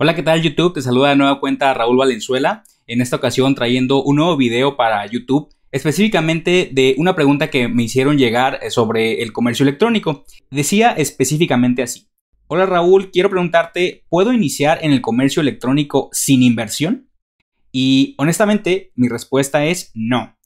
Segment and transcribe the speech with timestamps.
[0.00, 0.74] Hola, ¿qué tal YouTube?
[0.74, 5.04] Te saluda de nueva cuenta Raúl Valenzuela, en esta ocasión trayendo un nuevo video para
[5.06, 10.24] YouTube, específicamente de una pregunta que me hicieron llegar eh, sobre el comercio electrónico.
[10.52, 12.06] Decía específicamente así.
[12.46, 17.10] Hola Raúl, quiero preguntarte, ¿puedo iniciar en el comercio electrónico sin inversión?
[17.72, 20.38] Y honestamente, mi respuesta es no.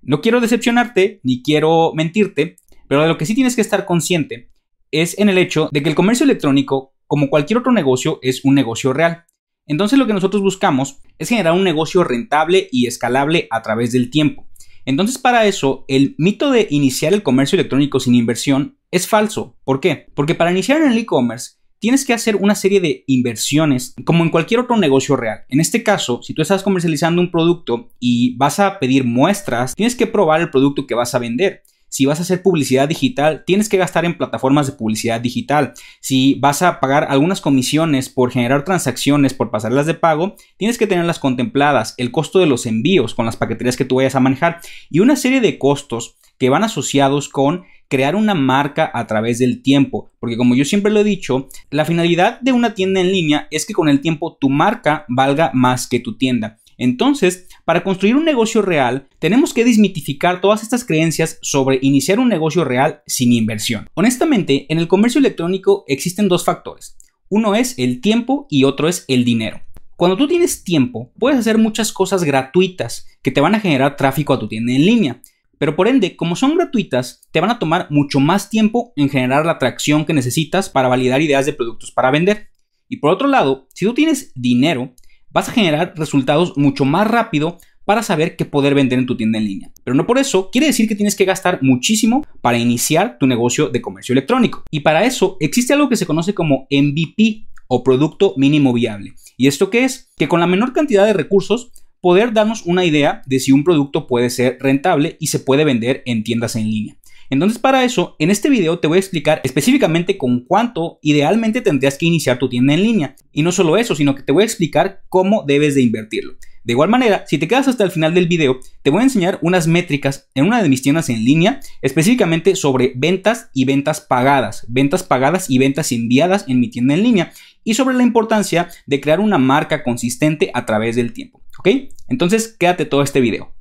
[0.00, 2.56] No quiero decepcionarte, ni quiero mentirte,
[2.88, 4.48] pero de lo que sí tienes que estar consciente
[4.90, 8.54] es en el hecho de que el comercio electrónico como cualquier otro negocio, es un
[8.54, 9.24] negocio real.
[9.66, 14.10] Entonces lo que nosotros buscamos es generar un negocio rentable y escalable a través del
[14.10, 14.48] tiempo.
[14.84, 19.56] Entonces para eso, el mito de iniciar el comercio electrónico sin inversión es falso.
[19.64, 20.06] ¿Por qué?
[20.14, 24.30] Porque para iniciar en el e-commerce tienes que hacer una serie de inversiones como en
[24.30, 25.40] cualquier otro negocio real.
[25.48, 29.94] En este caso, si tú estás comercializando un producto y vas a pedir muestras, tienes
[29.94, 31.62] que probar el producto que vas a vender.
[31.96, 35.72] Si vas a hacer publicidad digital, tienes que gastar en plataformas de publicidad digital.
[36.02, 40.86] Si vas a pagar algunas comisiones por generar transacciones, por pasarlas de pago, tienes que
[40.86, 41.94] tenerlas contempladas.
[41.96, 45.16] El costo de los envíos con las paqueterías que tú vayas a manejar y una
[45.16, 50.10] serie de costos que van asociados con crear una marca a través del tiempo.
[50.20, 53.64] Porque como yo siempre lo he dicho, la finalidad de una tienda en línea es
[53.64, 56.58] que con el tiempo tu marca valga más que tu tienda.
[56.78, 62.28] Entonces, para construir un negocio real, tenemos que desmitificar todas estas creencias sobre iniciar un
[62.28, 63.88] negocio real sin inversión.
[63.94, 66.96] Honestamente, en el comercio electrónico existen dos factores.
[67.28, 69.60] Uno es el tiempo y otro es el dinero.
[69.96, 74.34] Cuando tú tienes tiempo, puedes hacer muchas cosas gratuitas que te van a generar tráfico
[74.34, 75.22] a tu tienda en línea.
[75.58, 79.46] Pero por ende, como son gratuitas, te van a tomar mucho más tiempo en generar
[79.46, 82.48] la atracción que necesitas para validar ideas de productos para vender.
[82.88, 84.94] Y por otro lado, si tú tienes dinero,
[85.36, 89.38] vas a generar resultados mucho más rápido para saber qué poder vender en tu tienda
[89.38, 89.70] en línea.
[89.84, 93.68] Pero no por eso quiere decir que tienes que gastar muchísimo para iniciar tu negocio
[93.68, 94.64] de comercio electrónico.
[94.70, 99.12] Y para eso existe algo que se conoce como MVP o producto mínimo viable.
[99.36, 100.10] ¿Y esto qué es?
[100.16, 101.70] Que con la menor cantidad de recursos
[102.00, 106.02] poder darnos una idea de si un producto puede ser rentable y se puede vender
[106.06, 106.96] en tiendas en línea.
[107.30, 111.98] Entonces para eso, en este video te voy a explicar específicamente con cuánto idealmente tendrías
[111.98, 113.16] que iniciar tu tienda en línea.
[113.32, 116.36] Y no solo eso, sino que te voy a explicar cómo debes de invertirlo.
[116.66, 119.38] De igual manera, si te quedas hasta el final del video, te voy a enseñar
[119.40, 124.66] unas métricas en una de mis tiendas en línea, específicamente sobre ventas y ventas pagadas,
[124.68, 127.32] ventas pagadas y ventas enviadas en mi tienda en línea,
[127.62, 131.40] y sobre la importancia de crear una marca consistente a través del tiempo.
[131.60, 131.68] ¿Ok?
[132.08, 133.55] Entonces, quédate todo este video.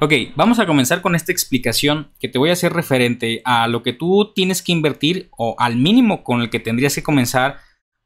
[0.00, 3.82] Ok, vamos a comenzar con esta explicación que te voy a hacer referente a lo
[3.82, 7.58] que tú tienes que invertir o al mínimo con el que tendrías que comenzar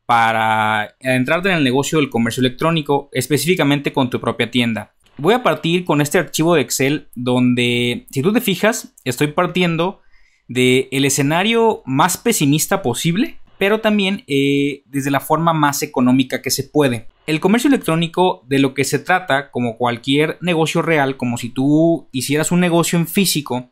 [0.07, 4.95] para entrar en el negocio del comercio electrónico, específicamente con tu propia tienda.
[5.19, 10.01] Voy a partir con este archivo de Excel donde, si tú te fijas, estoy partiendo
[10.49, 16.51] del el escenario más pesimista posible pero también eh, desde la forma más económica que
[16.51, 17.07] se puede.
[17.25, 22.09] El comercio electrónico de lo que se trata, como cualquier negocio real, como si tú
[22.11, 23.71] hicieras un negocio en físico,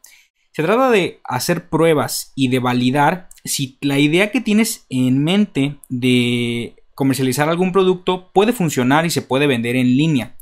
[0.52, 5.78] se trata de hacer pruebas y de validar si la idea que tienes en mente
[5.88, 10.36] de comercializar algún producto puede funcionar y se puede vender en línea.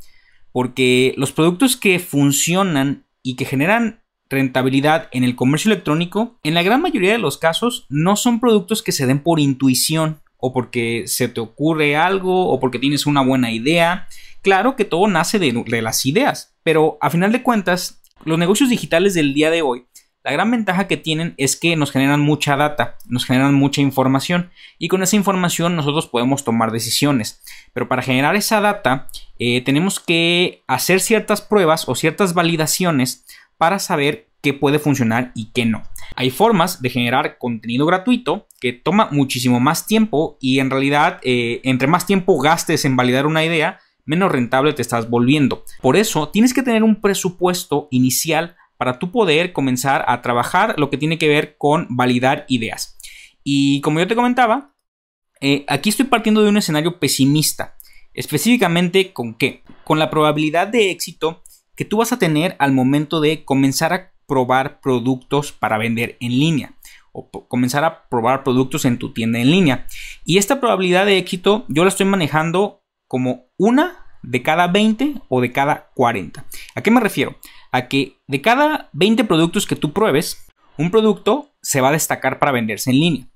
[0.53, 6.63] Porque los productos que funcionan y que generan rentabilidad en el comercio electrónico, en la
[6.63, 11.05] gran mayoría de los casos no son productos que se den por intuición o porque
[11.07, 14.09] se te ocurre algo o porque tienes una buena idea.
[14.43, 19.15] Claro que todo nace de, las ideas, pero a final de cuentas, los negocios digitales
[19.15, 19.87] del día de hoy,
[20.25, 24.51] la gran ventaja que tienen es que nos generan mucha data, nos generan mucha información
[24.79, 27.41] y con esa información nosotros podemos tomar decisiones.
[27.73, 33.25] Pero para generar esa data eh, tenemos que hacer ciertas pruebas o ciertas validaciones
[33.57, 35.83] para saber qué puede funcionar y qué no.
[36.17, 41.61] Hay formas de generar contenido gratuito que toma muchísimo más tiempo y en realidad eh,
[41.65, 45.65] entre más tiempo gastes en validar una idea, menos rentable te estás volviendo.
[45.81, 50.89] Por eso tienes que tener un presupuesto inicial para tú poder comenzar a trabajar lo
[50.89, 52.97] que tiene que ver con validar ideas.
[53.43, 54.75] Y como yo te comentaba,
[55.41, 57.77] eh, aquí estoy partiendo de un escenario pesimista.
[58.15, 59.63] Específicamente con qué?
[59.85, 61.43] Con la probabilidad de éxito
[61.77, 66.39] que tú vas a tener al momento de comenzar a probar productos para vender en
[66.39, 66.75] línea
[67.13, 69.87] o comenzar a probar productos en tu tienda en línea.
[70.25, 75.41] Y esta probabilidad de éxito yo la estoy manejando como una de cada 20 o
[75.41, 76.45] de cada 40.
[76.75, 77.37] ¿A qué me refiero?
[77.73, 80.47] A que de cada 20 productos que tú pruebes,
[80.77, 83.29] un producto se va a destacar para venderse en línea.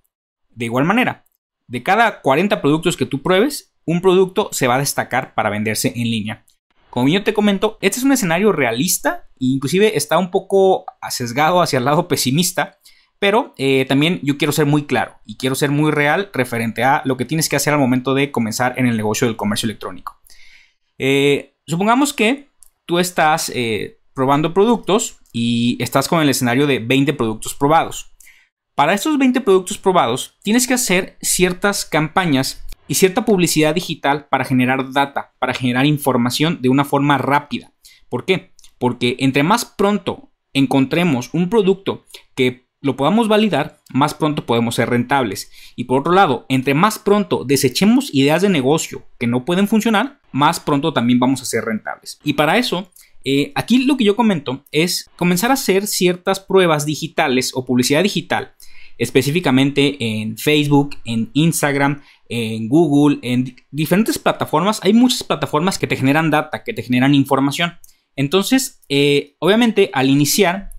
[0.51, 1.25] De igual manera,
[1.67, 5.93] de cada 40 productos que tú pruebes, un producto se va a destacar para venderse
[5.97, 6.45] en línea.
[6.93, 11.63] Como yo te comento, este es un escenario realista e inclusive está un poco sesgado
[11.63, 12.79] hacia el lado pesimista,
[13.19, 17.01] Pero eh, también yo quiero ser muy claro y quiero ser muy real referente a
[17.07, 20.21] lo que tienes que hacer al momento de comenzar en el negocio del comercio electrónico.
[20.99, 22.51] Eh, supongamos que
[22.85, 28.13] tú estás eh, probando productos y estás con el escenario de 20 productos probados.
[28.75, 32.63] Para estos 20 productos probados, tienes que hacer ciertas campañas
[32.93, 37.73] y cierta publicidad digital para generar data, para generar información de una forma rápida.
[38.11, 38.53] ¿Por qué?
[38.77, 42.05] Porque entre más pronto encontremos un producto
[42.35, 45.51] que lo podamos validar, más pronto podemos ser rentables.
[45.75, 50.21] Y por otro lado, entre más pronto desechemos ideas de negocio que no pueden funcionar,
[50.31, 52.21] más pronto también vamos a ser rentables.
[52.23, 52.93] Y para eso,
[53.25, 58.03] eh, aquí lo que yo comento es comenzar a hacer ciertas pruebas digitales o publicidad
[58.03, 58.53] digital,
[58.99, 64.81] específicamente en Facebook, en Instagram, en Google, en diferentes plataformas.
[64.83, 67.75] Hay muchas plataformas que te generan data, que te generan información.
[68.17, 70.71] Entonces, eh, obviamente, al iniciar,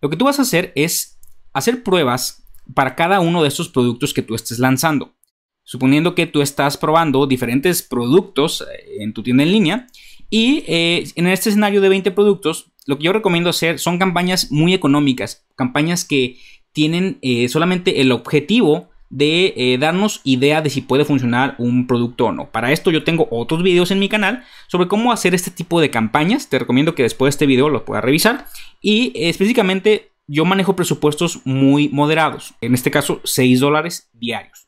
[0.00, 1.18] lo que tú vas a hacer es
[1.52, 2.44] hacer pruebas
[2.74, 5.14] para cada uno de estos productos que tú estés lanzando.
[5.62, 9.86] Suponiendo que tú estás probando diferentes productos eh, en tu tienda en línea
[10.30, 14.50] y eh, en este escenario de 20 productos, lo que yo recomiendo hacer son campañas
[14.50, 16.38] muy económicas, campañas que
[16.74, 17.18] tienen
[17.48, 22.50] solamente el objetivo de eh, darnos idea de si puede funcionar un producto o no.
[22.50, 25.88] Para esto yo tengo otros videos en mi canal sobre cómo hacer este tipo de
[25.88, 26.48] campañas.
[26.48, 28.46] Te recomiendo que después de este video lo puedas revisar.
[28.80, 32.54] Y eh, específicamente yo manejo presupuestos muy moderados.
[32.60, 34.66] En este caso 6 dólares diarios.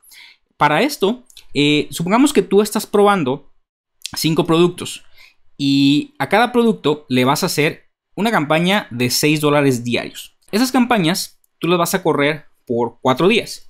[0.56, 3.52] Para esto, eh, supongamos que tú estás probando
[4.14, 5.02] 5 productos.
[5.58, 10.38] Y a cada producto le vas a hacer una campaña de 6 dólares diarios.
[10.52, 13.66] Esas campañas tú las vas a correr por 4 días.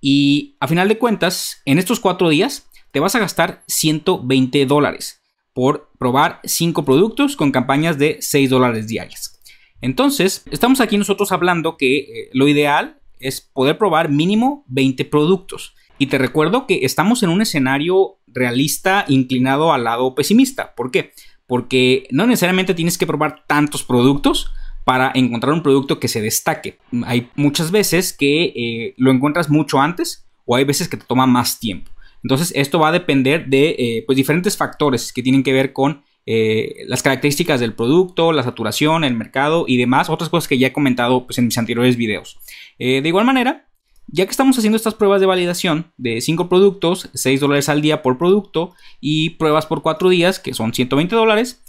[0.00, 5.20] Y a final de cuentas, en estos cuatro días te vas a gastar 120 dólares
[5.52, 9.40] por probar 5 productos con campañas de 6 dólares diarias.
[9.80, 15.74] Entonces, estamos aquí nosotros hablando que eh, lo ideal es poder probar mínimo 20 productos.
[15.98, 20.74] Y te recuerdo que estamos en un escenario realista inclinado al lado pesimista.
[20.76, 21.12] ¿Por qué?
[21.46, 24.52] Porque no necesariamente tienes que probar tantos productos
[24.88, 26.78] para encontrar un producto que se destaque.
[27.04, 31.26] Hay muchas veces que eh, lo encuentras mucho antes o hay veces que te toma
[31.26, 31.90] más tiempo.
[32.22, 36.04] Entonces esto va a depender de eh, pues, diferentes factores que tienen que ver con
[36.24, 40.68] eh, las características del producto, la saturación, el mercado y demás, otras cosas que ya
[40.68, 42.38] he comentado pues, en mis anteriores videos.
[42.78, 43.68] de igual manera,
[44.06, 48.00] ya que estamos haciendo estas pruebas de validación de 5 productos, 6 dólares al día
[48.00, 51.62] por producto y pruebas por 4 días, que son 120 dólares,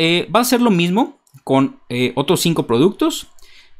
[0.00, 3.28] va a ser lo mismo con eh, otros 5 productos.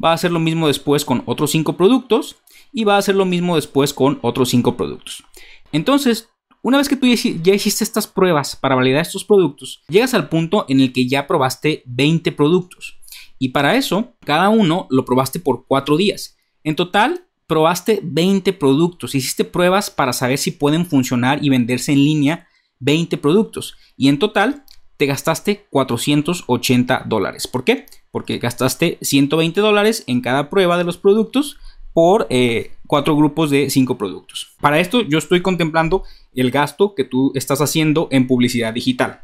[0.02, 2.36] Va a hacer lo mismo después con otros 5 productos.
[2.72, 5.24] Y va a hacer lo mismo después con otros 5 productos.
[5.72, 6.28] Entonces,
[6.62, 10.66] una vez que tú ya hiciste estas pruebas para validar estos productos, llegas al punto
[10.68, 12.98] en el que ya probaste 20 productos.
[13.38, 16.36] Y para eso, cada uno lo probaste por 4 días.
[16.64, 19.14] En total, probaste 20 productos.
[19.14, 22.48] Hiciste pruebas para saber si pueden funcionar y venderse en línea
[22.80, 23.76] 20 productos.
[23.96, 24.64] Y en total,
[24.96, 27.46] te gastaste 480 dólares.
[27.46, 27.86] ¿Por qué?
[28.10, 31.58] Porque gastaste 120 dólares en cada prueba de los productos
[31.92, 34.54] por eh, cuatro grupos de cinco productos.
[34.60, 36.04] Para esto yo estoy contemplando
[36.34, 39.22] el gasto que tú estás haciendo en publicidad digital.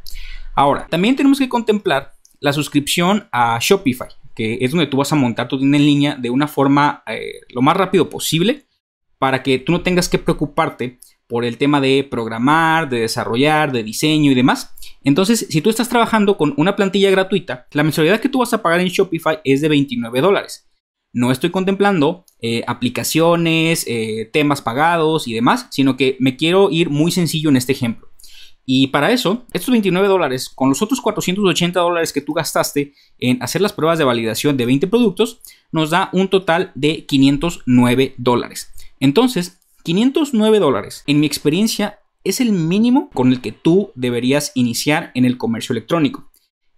[0.55, 5.17] Ahora, también tenemos que contemplar la suscripción a Shopify, que es donde tú vas a
[5.17, 8.67] montar tu tienda en línea de una forma eh, lo más rápido posible
[9.19, 10.99] para que tú no tengas que preocuparte
[11.29, 14.75] por el tema de programar, de desarrollar, de diseño y demás.
[15.05, 18.63] Entonces, si tú estás trabajando con una plantilla gratuita, la mensualidad que tú vas a
[18.63, 20.69] pagar en Shopify es de 29 dólares.
[21.13, 26.89] No estoy contemplando eh, aplicaciones, eh, temas pagados y demás, sino que me quiero ir
[26.89, 28.09] muy sencillo en este ejemplo.
[28.65, 33.43] Y para eso, estos 29 dólares, con los otros 480 dólares que tú gastaste en
[33.43, 35.41] hacer las pruebas de validación de 20 productos,
[35.73, 38.73] nos da un total de 509 dólares.
[39.01, 45.11] Entonces, 509 dólares, en mi experiencia, es el mínimo con el que tú deberías iniciar
[45.15, 46.31] en el comercio electrónico.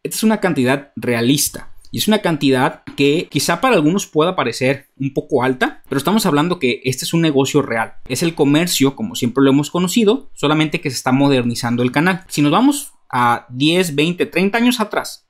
[0.03, 4.89] Esta es una cantidad realista y es una cantidad que quizá para algunos pueda parecer
[4.97, 7.95] un poco alta, pero estamos hablando que este es un negocio real.
[8.09, 12.25] Es el comercio, como siempre lo hemos conocido, solamente que se está modernizando el canal.
[12.29, 15.29] Si nos vamos a 10, 20, 30 años atrás,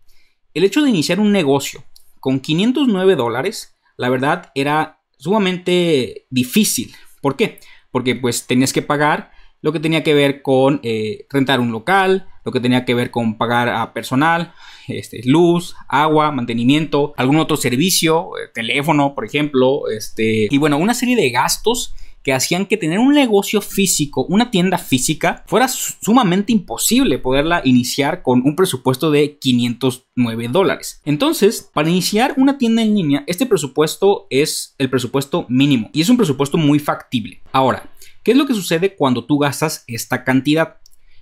[0.54, 1.84] el hecho de iniciar un negocio
[2.18, 6.94] con 509 dólares, la verdad era sumamente difícil
[7.24, 7.58] ¿Por qué?
[7.90, 9.30] Porque pues tenías que pagar
[9.64, 13.10] lo que tenía que ver con eh, rentar un local, lo que tenía que ver
[13.10, 14.52] con pagar a personal,
[14.88, 20.92] este, luz, agua, mantenimiento, algún otro servicio, eh, teléfono, por ejemplo, este, y bueno, una
[20.92, 26.52] serie de gastos que hacían que tener un negocio físico, una tienda física, fuera sumamente
[26.52, 31.00] imposible poderla iniciar con un presupuesto de 509 dólares.
[31.06, 36.10] Entonces, para iniciar una tienda en línea, este presupuesto es el presupuesto mínimo y es
[36.10, 37.40] un presupuesto muy factible.
[37.52, 37.90] Ahora,
[38.24, 40.78] ¿qué es lo que sucede cuando tú gastas esta cantidad?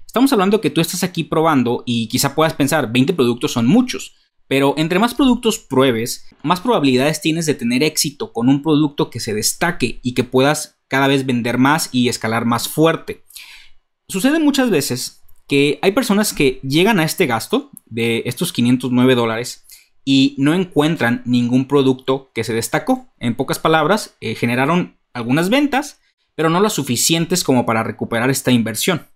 [0.07, 4.15] Estamos hablando que tú estás aquí probando y quizá puedas pensar 20 productos son muchos.
[4.47, 9.21] Pero entre más productos pruebes, más probabilidades tienes de tener éxito con un producto que
[9.21, 13.25] se destaque y que puedas cada vez vender más y escalar más fuerte.
[14.09, 19.65] Sucede muchas veces que hay personas que llegan a este gasto de estos 509 dólares
[20.05, 23.07] y no encuentran ningún producto que se destacó.
[23.19, 26.02] En pocas palabras, eh, generaron algunas ventas,
[26.35, 29.07] pero no las suficientes como para recuperar esta inversión.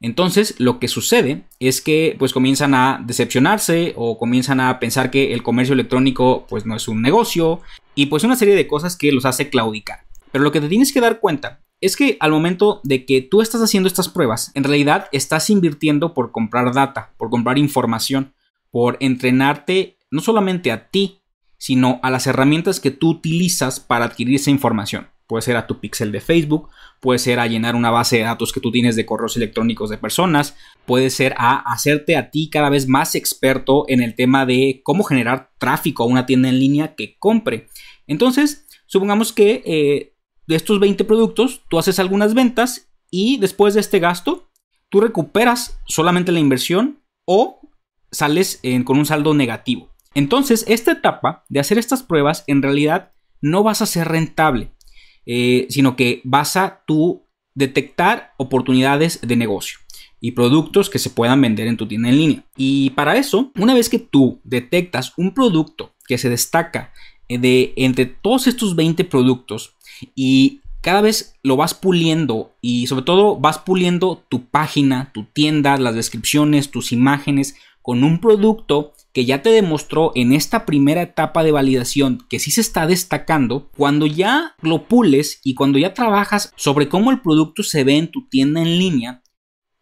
[0.00, 5.32] Entonces, lo que sucede es que pues comienzan a decepcionarse o comienzan a pensar que
[5.32, 7.60] el comercio electrónico pues no es un negocio
[7.94, 10.00] y pues una serie de cosas que los hace claudicar.
[10.32, 13.42] Pero lo que te tienes que dar cuenta es que al momento de que tú
[13.42, 18.34] estás haciendo estas pruebas, en realidad estás invirtiendo por comprar data, por comprar información,
[18.70, 21.22] por entrenarte no solamente a ti,
[21.58, 25.08] sino a las herramientas que tú utilizas para adquirir esa información.
[25.32, 26.68] Puede ser a tu pixel de Facebook,
[27.00, 29.96] puede ser a llenar una base de datos que tú tienes de correos electrónicos de
[29.96, 34.82] personas, puede ser a hacerte a ti cada vez más experto en el tema de
[34.84, 37.68] cómo generar tráfico a una tienda en línea que compre.
[38.06, 40.14] Entonces, supongamos que eh,
[40.46, 44.50] de estos 20 productos tú haces algunas ventas y después de este gasto
[44.90, 47.70] tú recuperas solamente la inversión o
[48.10, 49.88] sales con un saldo negativo.
[50.12, 54.72] Entonces, esta etapa de hacer estas pruebas en realidad no vas a ser rentable.
[55.24, 56.82] Eh, sino que vas a
[57.54, 59.78] detectar oportunidades de negocio
[60.20, 62.44] y productos que se puedan vender en tu tienda en línea.
[62.56, 66.92] Y para eso, una vez que tú detectas un producto que se destaca
[67.28, 69.76] eh, de entre todos estos 20 productos
[70.14, 75.76] y cada vez lo vas puliendo y sobre todo vas puliendo tu página, tu tienda,
[75.76, 81.44] las descripciones, tus imágenes con un producto que ya te demostró en esta primera etapa
[81.44, 86.52] de validación que sí se está destacando, cuando ya lo pules y cuando ya trabajas
[86.56, 89.22] sobre cómo el producto se ve en tu tienda en línea,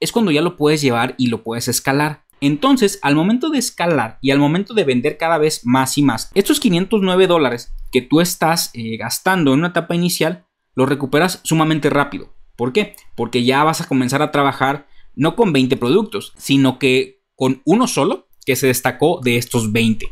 [0.00, 2.24] es cuando ya lo puedes llevar y lo puedes escalar.
[2.40, 6.30] Entonces, al momento de escalar y al momento de vender cada vez más y más,
[6.34, 11.90] estos 509 dólares que tú estás eh, gastando en una etapa inicial, los recuperas sumamente
[11.90, 12.34] rápido.
[12.56, 12.94] ¿Por qué?
[13.14, 17.86] Porque ya vas a comenzar a trabajar no con 20 productos, sino que con uno
[17.86, 20.08] solo que se destacó de estos 20.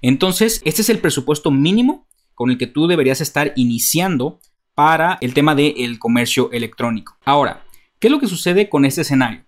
[0.00, 4.40] Entonces, este es el presupuesto mínimo con el que tú deberías estar iniciando
[4.74, 7.18] para el tema del comercio electrónico.
[7.26, 7.66] Ahora,
[7.98, 9.44] ¿qué es lo que sucede con este escenario?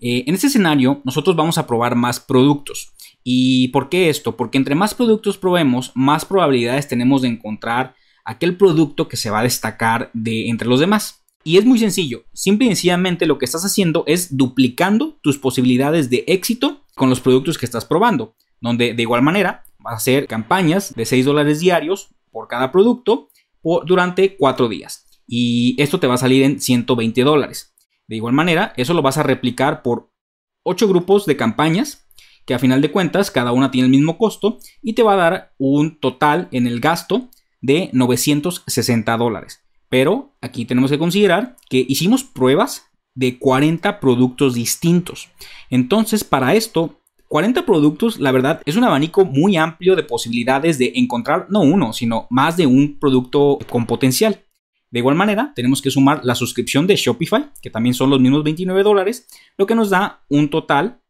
[0.00, 2.92] Eh, en este escenario, nosotros vamos a probar más productos.
[3.22, 4.36] ¿Y por qué esto?
[4.36, 9.38] Porque entre más productos probemos, más probabilidades tenemos de encontrar aquel producto que se va
[9.38, 11.24] a destacar de entre los demás.
[11.44, 16.10] Y es muy sencillo, simple y sencillamente lo que estás haciendo es duplicando tus posibilidades
[16.10, 20.26] de éxito con los productos que estás probando, donde de igual manera vas a hacer
[20.26, 23.28] campañas de 6 dólares diarios por cada producto
[23.86, 25.06] durante 4 días.
[25.26, 27.74] Y esto te va a salir en 120 dólares.
[28.06, 30.10] De igual manera, eso lo vas a replicar por
[30.64, 32.06] 8 grupos de campañas,
[32.46, 35.16] que a final de cuentas cada una tiene el mismo costo y te va a
[35.16, 39.64] dar un total en el gasto de 960 dólares.
[39.88, 45.28] Pero aquí tenemos que considerar que hicimos pruebas de 40 productos distintos.
[45.70, 50.92] Entonces, para esto, 40 productos, la verdad, es un abanico muy amplio de posibilidades de
[50.96, 54.44] encontrar no uno, sino más de un producto con potencial.
[54.90, 58.44] De igual manera, tenemos que sumar la suscripción de Shopify, que también son los mismos
[58.44, 59.26] 29 dólares,
[59.58, 61.00] lo que nos da un total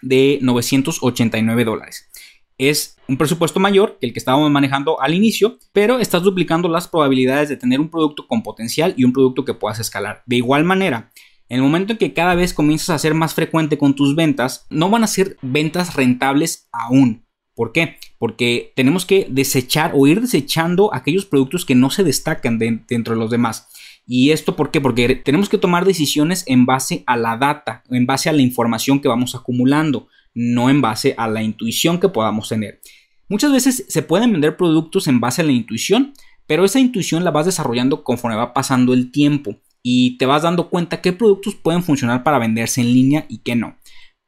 [0.00, 2.08] de 989 dólares.
[2.56, 6.88] Es un presupuesto mayor que el que estábamos manejando al inicio, pero estás duplicando las
[6.88, 10.22] probabilidades de tener un producto con potencial y un producto que puedas escalar.
[10.26, 11.10] De igual manera,
[11.48, 14.66] en el momento en que cada vez comienzas a ser más frecuente con tus ventas,
[14.68, 17.24] no van a ser ventas rentables aún.
[17.54, 17.96] ¿Por qué?
[18.18, 23.20] Porque tenemos que desechar o ir desechando aquellos productos que no se destacan dentro de
[23.20, 23.68] los demás.
[24.06, 24.80] ¿Y esto por qué?
[24.80, 29.00] Porque tenemos que tomar decisiones en base a la data, en base a la información
[29.00, 32.80] que vamos acumulando, no en base a la intuición que podamos tener.
[33.28, 36.12] Muchas veces se pueden vender productos en base a la intuición,
[36.46, 39.56] pero esa intuición la vas desarrollando conforme va pasando el tiempo
[39.90, 43.56] y te vas dando cuenta qué productos pueden funcionar para venderse en línea y qué
[43.56, 43.78] no.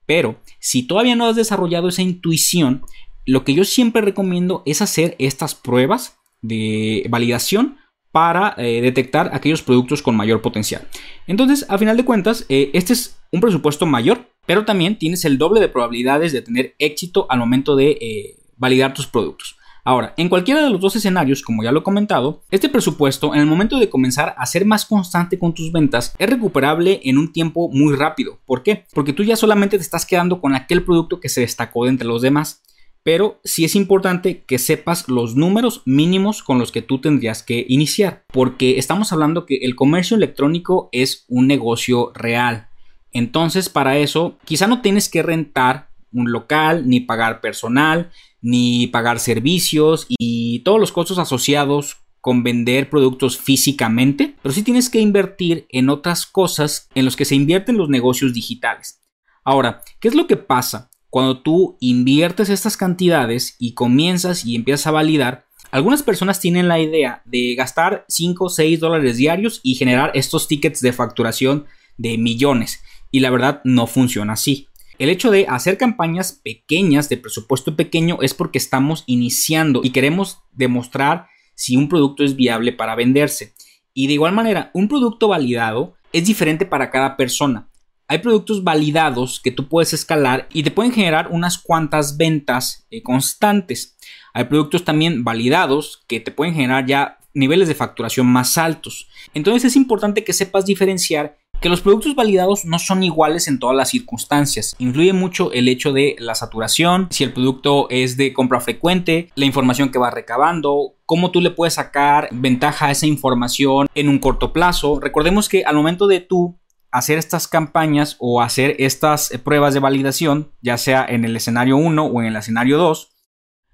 [0.06, 2.80] Pero si todavía no has desarrollado esa intuición,
[3.26, 7.76] lo que yo siempre recomiendo es hacer estas pruebas de validación
[8.10, 10.88] para eh, detectar aquellos productos con mayor potencial.
[11.26, 15.36] Entonces, a final de cuentas, eh, este es un presupuesto mayor, pero también tienes el
[15.36, 19.58] doble de probabilidades de tener éxito al momento de eh, validar tus productos.
[19.84, 23.40] Ahora, en cualquiera de los dos escenarios, como ya lo he comentado, este presupuesto en
[23.40, 27.32] el momento de comenzar a ser más constante con tus ventas es recuperable en un
[27.32, 28.38] tiempo muy rápido.
[28.46, 28.84] ¿Por qué?
[28.92, 32.06] Porque tú ya solamente te estás quedando con aquel producto que se destacó de entre
[32.06, 32.62] los demás.
[33.02, 37.64] Pero sí es importante que sepas los números mínimos con los que tú tendrías que
[37.66, 42.68] iniciar, porque estamos hablando que el comercio electrónico es un negocio real.
[43.12, 48.10] Entonces, para eso, quizá no tienes que rentar un local, ni pagar personal,
[48.42, 54.90] ni pagar servicios y todos los costos asociados con vender productos físicamente, pero sí tienes
[54.90, 59.00] que invertir en otras cosas en los que se invierten los negocios digitales.
[59.44, 64.86] Ahora, ¿qué es lo que pasa cuando tú inviertes estas cantidades y comienzas y empiezas
[64.86, 65.46] a validar?
[65.70, 70.48] Algunas personas tienen la idea de gastar 5 o 6 dólares diarios y generar estos
[70.48, 71.66] tickets de facturación
[71.96, 72.82] de millones.
[73.10, 74.68] Y la verdad no funciona así.
[75.00, 80.42] El hecho de hacer campañas pequeñas de presupuesto pequeño es porque estamos iniciando y queremos
[80.52, 83.54] demostrar si un producto es viable para venderse.
[83.94, 87.70] Y de igual manera, un producto validado es diferente para cada persona.
[88.08, 93.02] Hay productos validados que tú puedes escalar y te pueden generar unas cuantas ventas eh,
[93.02, 93.96] constantes.
[94.34, 99.08] Hay productos también validados que te pueden generar ya niveles de facturación más altos.
[99.32, 103.76] Entonces es importante que sepas diferenciar que los productos validados no son iguales en todas
[103.76, 104.74] las circunstancias.
[104.78, 109.44] Influye mucho el hecho de la saturación, si el producto es de compra frecuente, la
[109.44, 114.18] información que va recabando, cómo tú le puedes sacar ventaja a esa información en un
[114.18, 115.00] corto plazo.
[115.00, 116.58] Recordemos que al momento de tú
[116.90, 122.04] hacer estas campañas o hacer estas pruebas de validación, ya sea en el escenario 1
[122.04, 123.12] o en el escenario 2,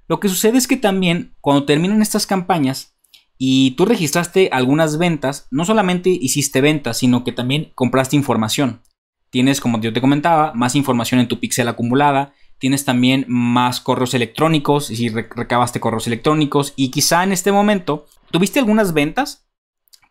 [0.09, 2.96] lo que sucede es que también cuando terminan estas campañas,
[3.39, 8.83] y tú registraste algunas ventas, no solamente hiciste ventas, sino que también compraste información.
[9.31, 14.15] Tienes, como yo te comentaba, más información en tu pixel acumulada, tienes también más correos
[14.15, 19.47] electrónicos, si recabaste correos electrónicos y quizá en este momento tuviste algunas ventas,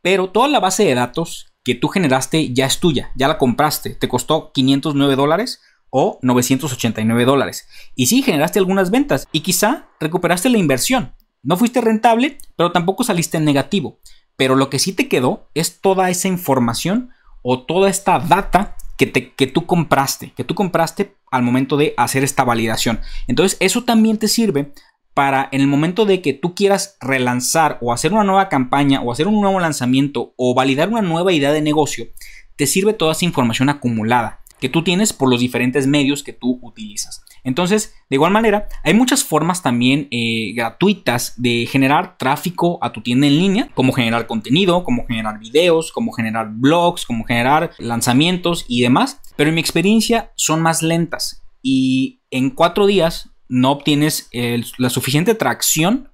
[0.01, 3.91] pero toda la base de datos que tú generaste ya es tuya, ya la compraste,
[3.91, 7.67] te costó 509 dólares o 989 dólares.
[7.95, 11.15] Y sí, generaste algunas ventas y quizá recuperaste la inversión.
[11.45, 13.99] No fuiste rentable, pero tampoco saliste en negativo.
[14.35, 17.11] Pero lo que sí te quedó es toda esa información
[17.43, 21.93] o toda esta data que, te, que tú compraste, que tú compraste al momento de
[21.97, 22.99] hacer esta validación.
[23.27, 24.73] Entonces eso también te sirve
[25.13, 29.11] para en el momento de que tú quieras relanzar o hacer una nueva campaña o
[29.11, 32.07] hacer un nuevo lanzamiento o validar una nueva idea de negocio,
[32.55, 36.59] te sirve toda esa información acumulada que tú tienes por los diferentes medios que tú
[36.63, 37.24] utilizas.
[37.45, 43.01] Entonces, de igual manera, hay muchas formas también eh, gratuitas de generar tráfico a tu
[43.01, 48.65] tienda en línea, como generar contenido, como generar videos, como generar blogs, como generar lanzamientos
[48.67, 54.29] y demás, pero en mi experiencia son más lentas y en cuatro días no obtienes
[54.77, 56.09] la suficiente tracción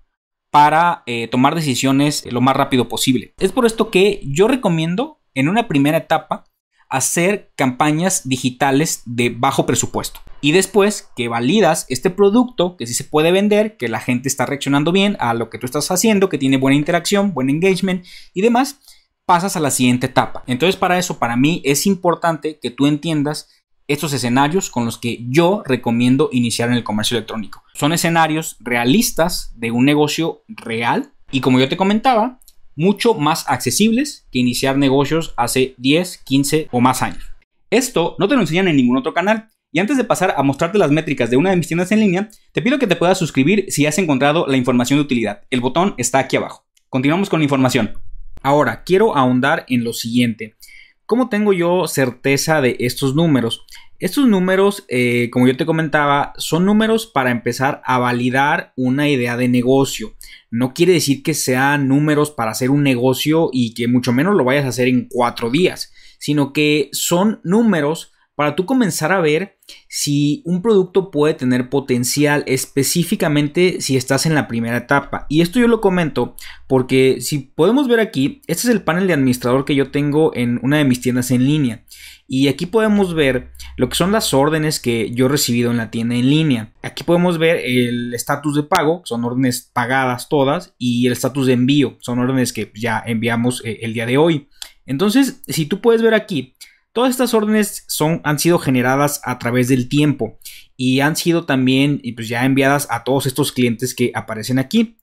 [0.51, 3.33] para eh, tomar decisiones lo más rápido posible.
[3.39, 6.43] Es por esto que yo recomiendo en una primera etapa
[6.91, 10.19] hacer campañas digitales de bajo presupuesto.
[10.41, 14.45] Y después que validas este producto, que sí se puede vender, que la gente está
[14.45, 18.41] reaccionando bien a lo que tú estás haciendo, que tiene buena interacción, buen engagement y
[18.41, 18.79] demás,
[19.25, 20.43] pasas a la siguiente etapa.
[20.47, 23.47] Entonces para eso, para mí es importante que tú entiendas
[23.87, 27.63] estos escenarios con los que yo recomiendo iniciar en el comercio electrónico.
[27.73, 32.39] Son escenarios realistas de un negocio real y como yo te comentaba,
[32.75, 37.23] mucho más accesibles que iniciar negocios hace 10, 15 o más años.
[37.69, 39.49] Esto no te lo enseñan en ningún otro canal.
[39.73, 42.29] Y antes de pasar a mostrarte las métricas de una de mis tiendas en línea,
[42.51, 45.43] te pido que te puedas suscribir si has encontrado la información de utilidad.
[45.49, 46.65] El botón está aquí abajo.
[46.89, 47.93] Continuamos con la información.
[48.41, 50.57] Ahora, quiero ahondar en lo siguiente.
[51.05, 53.65] ¿Cómo tengo yo certeza de estos números?
[54.01, 59.37] Estos números, eh, como yo te comentaba, son números para empezar a validar una idea
[59.37, 60.15] de negocio.
[60.49, 64.43] No quiere decir que sean números para hacer un negocio y que mucho menos lo
[64.43, 69.59] vayas a hacer en cuatro días, sino que son números para tú comenzar a ver
[69.87, 75.27] si un producto puede tener potencial específicamente si estás en la primera etapa.
[75.29, 79.13] Y esto yo lo comento porque si podemos ver aquí, este es el panel de
[79.13, 81.83] administrador que yo tengo en una de mis tiendas en línea.
[82.27, 85.91] Y aquí podemos ver lo que son las órdenes que yo he recibido en la
[85.91, 86.73] tienda en línea.
[86.81, 91.53] Aquí podemos ver el estatus de pago, son órdenes pagadas todas, y el estatus de
[91.53, 94.47] envío, son órdenes que ya enviamos eh, el día de hoy.
[94.87, 96.55] Entonces, si tú puedes ver aquí,
[96.93, 100.39] todas estas órdenes son, han sido generadas a través del tiempo
[100.75, 104.97] y han sido también pues ya enviadas a todos estos clientes que aparecen aquí.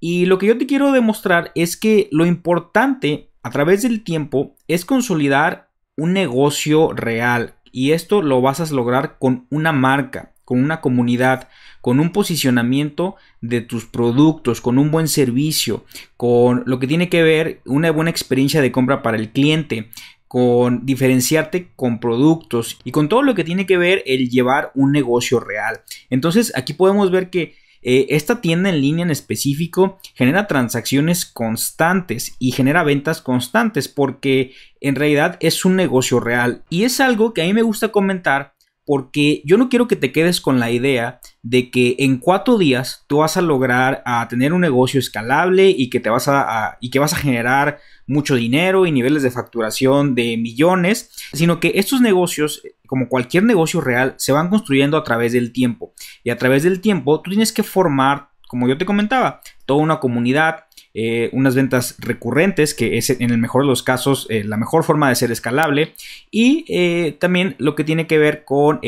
[0.00, 4.56] Y lo que yo te quiero demostrar es que lo importante a través del tiempo
[4.68, 10.32] es consolidar un negocio real y esto lo vas a lograr con una marca.
[10.46, 11.48] con una comunidad,
[11.80, 15.84] con un posicionamiento de tus productos, con un buen servicio,
[16.16, 19.90] con lo que tiene que ver una buena experiencia de compra para el cliente,
[20.28, 24.92] con diferenciarte con productos y con todo lo que tiene que ver el llevar un
[24.92, 25.82] negocio real.
[26.10, 32.34] Entonces aquí podemos ver que eh, esta tienda en línea en específico genera transacciones constantes
[32.40, 37.42] y genera ventas constantes porque en realidad es un negocio real y es algo que
[37.42, 38.55] a mí me gusta comentar
[38.86, 43.04] porque yo no quiero que te quedes con la idea de que en cuatro días
[43.08, 46.90] tú vas a lograr a tener un negocio escalable y que te vas a, y
[46.90, 52.00] que vas a generar mucho dinero y niveles de facturación de millones, sino que estos
[52.00, 55.92] negocios, como cualquier negocio real, se van construyendo a través del tiempo.
[56.22, 59.98] Y a través del tiempo tú tienes que formar, como yo te comentaba, toda una
[59.98, 60.65] comunidad,
[60.98, 64.82] eh, unas ventas recurrentes, que es en el mejor de los casos eh, la mejor
[64.82, 65.92] forma de ser escalable,
[66.30, 68.80] y eh, también lo que tiene que ver con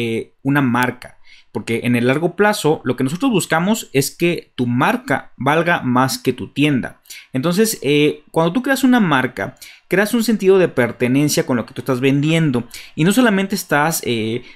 [0.43, 1.19] una marca.
[1.53, 6.17] Porque en el largo plazo lo que nosotros buscamos es que tu marca valga más
[6.17, 7.01] que tu tienda.
[7.35, 7.79] Entonces,
[8.31, 9.57] cuando tú creas una marca,
[9.89, 12.69] creas un sentido de pertenencia con lo que tú estás vendiendo.
[12.95, 14.03] Y no solamente estás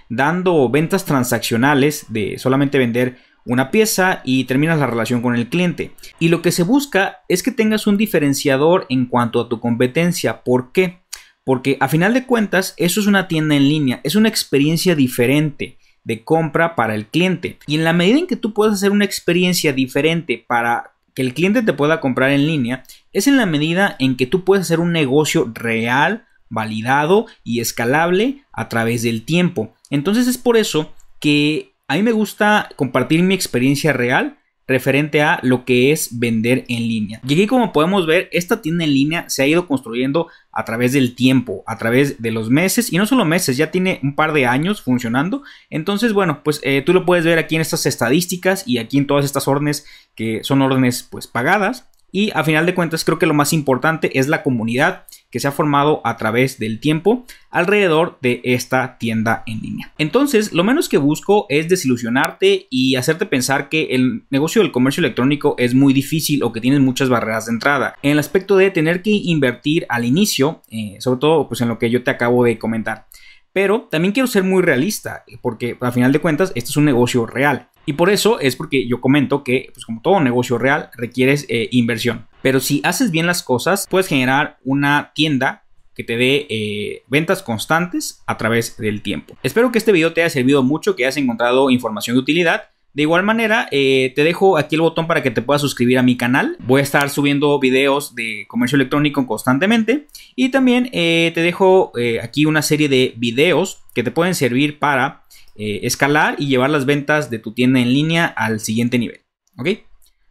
[0.08, 5.92] dando ventas transaccionales de solamente vender una pieza y terminas la relación con el cliente.
[6.18, 10.42] Y lo que se busca es que tengas un diferenciador en cuanto a tu competencia.
[10.42, 11.00] ¿Por qué?
[11.44, 15.78] Porque a final de cuentas eso es una tienda en línea, es una experiencia diferente
[16.04, 17.58] de compra para el cliente.
[17.66, 21.34] Y en la medida en que tú puedas hacer una experiencia diferente para que el
[21.34, 24.80] cliente te pueda comprar en línea, es en la medida en que tú puedes hacer
[24.80, 29.74] un negocio real, validado y escalable a través del tiempo.
[29.90, 35.40] Entonces es por eso que a mí me gusta compartir mi experiencia real referente a
[35.42, 37.20] lo que es vender en línea.
[37.28, 40.94] Y aquí como podemos ver, esta tienda en línea se ha ido construyendo a través
[40.94, 44.32] del tiempo, a través de los meses y no solo meses, ya tiene un par
[44.32, 45.42] de años funcionando.
[45.68, 49.06] Entonces, bueno, pues eh, tú lo puedes ver aquí en estas estadísticas y aquí en
[49.06, 51.90] todas estas órdenes que son órdenes pues pagadas.
[52.10, 55.48] Y a final de cuentas creo que lo más importante es la comunidad que se
[55.48, 59.92] ha formado a través del tiempo alrededor de esta tienda en línea.
[59.98, 65.00] Entonces, lo menos que busco es desilusionarte y hacerte pensar que el negocio del comercio
[65.00, 67.94] electrónico es muy difícil o que tienes muchas barreras de entrada.
[68.02, 71.78] En el aspecto de tener que invertir al inicio, eh, sobre todo pues en lo
[71.78, 73.06] que yo te acabo de comentar.
[73.54, 77.26] Pero también quiero ser muy realista, porque a final de cuentas, este es un negocio
[77.26, 77.68] real.
[77.84, 81.68] Y por eso es porque yo comento que, pues como todo negocio real, requieres eh,
[81.72, 82.26] inversión.
[82.42, 87.42] Pero si haces bien las cosas, puedes generar una tienda que te dé eh, ventas
[87.42, 89.36] constantes a través del tiempo.
[89.42, 92.64] Espero que este video te haya servido mucho, que hayas encontrado información de utilidad.
[92.94, 96.02] De igual manera, eh, te dejo aquí el botón para que te puedas suscribir a
[96.02, 96.56] mi canal.
[96.60, 100.08] Voy a estar subiendo videos de comercio electrónico constantemente.
[100.36, 105.22] Y también te dejo aquí una serie de videos que te pueden servir para
[105.54, 109.20] eh, escalar y llevar las ventas de tu tienda en línea al siguiente nivel.
[109.58, 109.68] ¿Ok?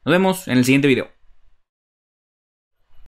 [0.04, 1.21] Nos vemos en el siguiente video.